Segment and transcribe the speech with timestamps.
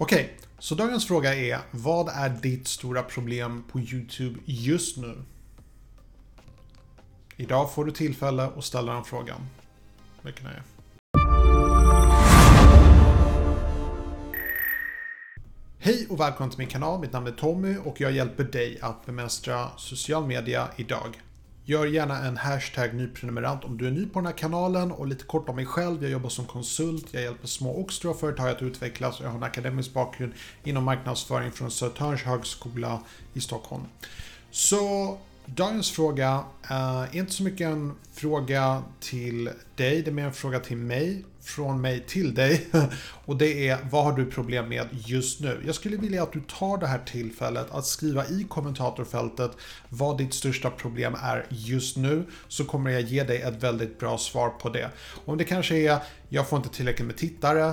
[0.00, 5.22] Okej, så dagens fråga är vad är ditt stora problem på YouTube just nu?
[7.36, 9.40] Idag får du tillfälle att ställa den frågan.
[10.22, 10.62] Mycket nöje.
[15.78, 17.00] Hej och välkommen till min kanal.
[17.00, 21.20] Mitt namn är Tommy och jag hjälper dig att bemästra social media idag.
[21.68, 25.24] Gör gärna en hashtag nyprenumerant om du är ny på den här kanalen och lite
[25.24, 26.02] kort om mig själv.
[26.02, 29.36] Jag jobbar som konsult, jag hjälper små och stora företag att utvecklas och jag har
[29.36, 30.32] en akademisk bakgrund
[30.64, 33.00] inom marknadsföring från Södertörns högskola
[33.34, 33.82] i Stockholm.
[34.50, 40.32] Så dagens fråga är inte så mycket en fråga till dig, det är mer en
[40.32, 42.66] fråga till mig från mig till dig.
[43.24, 45.62] Och det är vad har du problem med just nu?
[45.66, 49.50] Jag skulle vilja att du tar det här tillfället att skriva i kommentatorfältet
[49.88, 52.24] vad ditt största problem är just nu.
[52.48, 54.90] Så kommer jag ge dig ett väldigt bra svar på det.
[55.24, 55.98] Om det kanske är
[56.28, 57.72] jag får inte tillräckligt med tittare,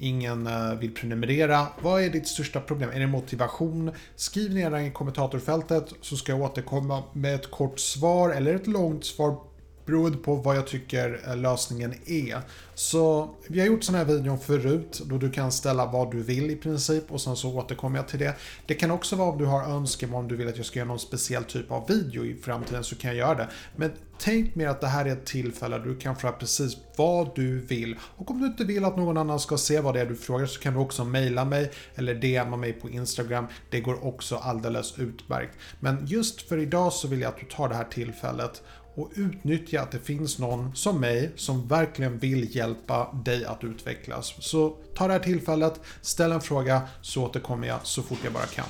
[0.00, 1.66] ingen eh, vill prenumerera.
[1.82, 2.90] Vad är ditt största problem?
[2.90, 3.90] Är det motivation?
[4.16, 8.66] Skriv ner det i kommentatorfältet så ska jag återkomma med ett kort svar eller ett
[8.66, 9.36] långt svar
[9.86, 12.40] beroende på vad jag tycker lösningen är.
[12.74, 16.50] Så vi har gjort sådana här videon förut då du kan ställa vad du vill
[16.50, 18.34] i princip och sen så återkommer jag till det.
[18.66, 20.88] Det kan också vara om du har önskemål om du vill att jag ska göra
[20.88, 23.48] någon speciell typ av video i framtiden så kan jag göra det.
[23.76, 23.90] Men
[24.20, 27.60] tänk mer att det här är ett tillfälle där du kan fråga precis vad du
[27.60, 27.96] vill.
[28.16, 30.46] Och om du inte vill att någon annan ska se vad det är du frågar
[30.46, 33.46] så kan du också mejla mig eller DMa mig på Instagram.
[33.70, 35.58] Det går också alldeles utmärkt.
[35.80, 38.62] Men just för idag så vill jag att du tar det här tillfället
[38.94, 44.34] och utnyttja att det finns någon som mig som verkligen vill hjälpa dig att utvecklas.
[44.38, 48.46] Så ta det här tillfället, ställ en fråga så återkommer jag så fort jag bara
[48.46, 48.66] kan.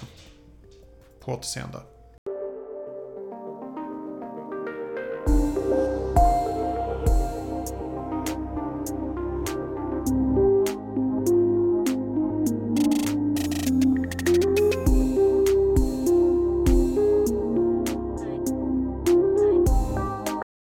[1.25, 1.79] På återseende.